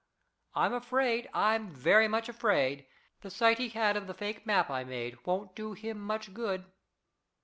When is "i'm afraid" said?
0.55-1.29